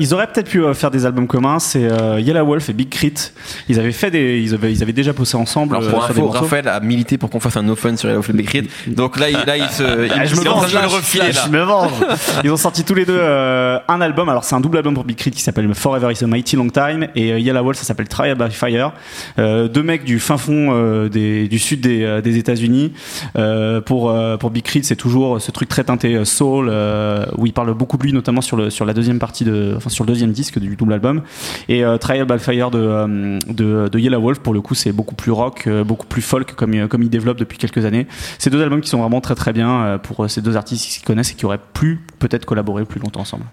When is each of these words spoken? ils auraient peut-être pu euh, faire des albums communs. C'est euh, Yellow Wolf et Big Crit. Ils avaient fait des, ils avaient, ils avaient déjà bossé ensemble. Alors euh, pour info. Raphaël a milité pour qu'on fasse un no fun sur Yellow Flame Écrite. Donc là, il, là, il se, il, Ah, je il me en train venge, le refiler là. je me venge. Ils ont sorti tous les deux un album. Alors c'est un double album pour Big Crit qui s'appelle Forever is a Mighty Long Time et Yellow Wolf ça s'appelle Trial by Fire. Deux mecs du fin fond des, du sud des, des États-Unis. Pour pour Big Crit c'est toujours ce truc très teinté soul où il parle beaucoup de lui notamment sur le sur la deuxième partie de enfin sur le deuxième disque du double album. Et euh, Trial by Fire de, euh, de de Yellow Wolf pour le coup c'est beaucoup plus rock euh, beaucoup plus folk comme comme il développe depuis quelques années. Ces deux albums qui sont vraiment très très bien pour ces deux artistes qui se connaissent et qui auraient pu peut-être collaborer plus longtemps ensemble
ils 0.00 0.14
auraient 0.14 0.26
peut-être 0.26 0.48
pu 0.48 0.64
euh, 0.64 0.72
faire 0.72 0.90
des 0.90 1.04
albums 1.04 1.26
communs. 1.26 1.58
C'est 1.58 1.84
euh, 1.84 2.18
Yellow 2.20 2.44
Wolf 2.46 2.70
et 2.70 2.72
Big 2.72 2.88
Crit. 2.88 3.12
Ils 3.68 3.78
avaient 3.78 3.92
fait 3.92 4.10
des, 4.10 4.40
ils 4.40 4.54
avaient, 4.54 4.72
ils 4.72 4.82
avaient 4.82 4.94
déjà 4.94 5.12
bossé 5.12 5.36
ensemble. 5.36 5.76
Alors 5.76 5.88
euh, 5.88 5.92
pour 5.92 6.04
info. 6.04 6.28
Raphaël 6.28 6.68
a 6.68 6.80
milité 6.80 7.18
pour 7.18 7.28
qu'on 7.28 7.38
fasse 7.38 7.58
un 7.58 7.62
no 7.62 7.76
fun 7.76 7.96
sur 7.96 8.08
Yellow 8.08 8.22
Flame 8.22 8.40
Écrite. 8.40 8.70
Donc 8.86 9.20
là, 9.20 9.28
il, 9.28 9.36
là, 9.46 9.58
il 9.58 9.68
se, 9.68 9.82
il, 10.06 10.12
Ah, 10.12 10.24
je 10.24 10.34
il 10.34 10.40
me 10.40 10.48
en 10.48 10.54
train 10.56 10.62
venge, 10.62 10.72
le 10.72 10.86
refiler 10.88 11.32
là. 11.32 11.42
je 11.44 11.50
me 11.50 11.62
venge. 11.62 11.92
Ils 12.42 12.50
ont 12.50 12.56
sorti 12.56 12.82
tous 12.82 12.94
les 12.94 13.04
deux 13.04 13.20
un 13.20 14.00
album. 14.00 14.30
Alors 14.30 14.44
c'est 14.44 14.54
un 14.54 14.60
double 14.60 14.78
album 14.78 14.94
pour 14.94 15.04
Big 15.04 15.16
Crit 15.16 15.32
qui 15.32 15.42
s'appelle 15.42 15.72
Forever 15.74 16.10
is 16.12 16.24
a 16.24 16.26
Mighty 16.26 16.56
Long 16.56 16.70
Time 16.70 17.06
et 17.14 17.38
Yellow 17.38 17.62
Wolf 17.62 17.76
ça 17.76 17.84
s'appelle 17.84 18.08
Trial 18.08 18.38
by 18.38 18.50
Fire. 18.50 18.92
Deux 19.36 19.82
mecs 19.82 20.04
du 20.04 20.18
fin 20.18 20.38
fond 20.38 21.08
des, 21.08 21.46
du 21.46 21.58
sud 21.58 21.82
des, 21.82 22.20
des 22.22 22.38
États-Unis. 22.38 22.92
Pour 23.84 24.14
pour 24.40 24.50
Big 24.50 24.64
Crit 24.64 24.84
c'est 24.84 24.96
toujours 24.96 25.40
ce 25.40 25.50
truc 25.50 25.68
très 25.68 25.84
teinté 25.84 26.24
soul 26.24 26.72
où 27.36 27.46
il 27.46 27.52
parle 27.52 27.74
beaucoup 27.74 27.98
de 27.98 28.02
lui 28.02 28.14
notamment 28.14 28.40
sur 28.40 28.56
le 28.56 28.70
sur 28.70 28.86
la 28.86 28.94
deuxième 28.94 29.18
partie 29.18 29.44
de 29.44 29.74
enfin 29.76 29.89
sur 29.90 30.04
le 30.04 30.08
deuxième 30.08 30.32
disque 30.32 30.58
du 30.58 30.76
double 30.76 30.92
album. 30.92 31.22
Et 31.68 31.84
euh, 31.84 31.98
Trial 31.98 32.26
by 32.26 32.38
Fire 32.38 32.70
de, 32.70 32.78
euh, 32.78 33.38
de 33.48 33.88
de 33.88 33.98
Yellow 33.98 34.20
Wolf 34.20 34.38
pour 34.40 34.54
le 34.54 34.60
coup 34.60 34.74
c'est 34.74 34.92
beaucoup 34.92 35.14
plus 35.14 35.32
rock 35.32 35.64
euh, 35.66 35.84
beaucoup 35.84 36.06
plus 36.06 36.22
folk 36.22 36.54
comme 36.54 36.88
comme 36.88 37.02
il 37.02 37.10
développe 37.10 37.38
depuis 37.38 37.58
quelques 37.58 37.84
années. 37.84 38.06
Ces 38.38 38.50
deux 38.50 38.62
albums 38.62 38.80
qui 38.80 38.88
sont 38.88 39.00
vraiment 39.00 39.20
très 39.20 39.34
très 39.34 39.52
bien 39.52 39.98
pour 40.02 40.28
ces 40.30 40.42
deux 40.42 40.56
artistes 40.56 40.84
qui 40.84 40.92
se 41.00 41.04
connaissent 41.04 41.32
et 41.32 41.34
qui 41.34 41.46
auraient 41.46 41.60
pu 41.74 42.00
peut-être 42.18 42.44
collaborer 42.44 42.84
plus 42.84 43.00
longtemps 43.00 43.20
ensemble 43.20 43.44